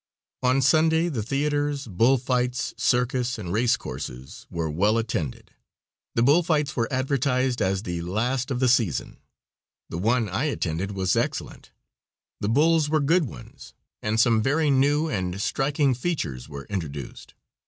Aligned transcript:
On 0.41 0.63
Sunday 0.63 1.09
the 1.09 1.21
theaters, 1.21 1.85
bull 1.85 2.17
fights, 2.17 2.73
circus 2.75 3.37
and 3.37 3.53
race 3.53 3.77
courses 3.77 4.47
were 4.49 4.67
well 4.67 4.97
attended. 4.97 5.51
The 6.15 6.23
bull 6.23 6.41
fights 6.41 6.75
were 6.75 6.91
advertised 6.91 7.61
as 7.61 7.83
the 7.83 8.01
last 8.01 8.49
of 8.49 8.59
the 8.59 8.67
season. 8.67 9.17
The 9.91 9.99
one 9.99 10.27
I 10.27 10.45
attended 10.45 10.93
was 10.93 11.15
excellent. 11.15 11.69
The 12.39 12.49
bulls 12.49 12.89
were 12.89 12.99
good 12.99 13.25
ones, 13.25 13.75
and 14.01 14.19
some 14.19 14.41
very 14.41 14.71
new 14.71 15.07
and 15.07 15.39
striking 15.39 15.93
features 15.93 16.49
were 16.49 16.65
introduced. 16.65 17.35